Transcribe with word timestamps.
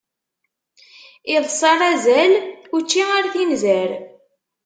Iḍes 1.35 1.59
ar 1.71 1.81
azal, 1.91 2.33
učči 2.75 3.01
ar 3.17 3.25
tinzar! 3.33 3.89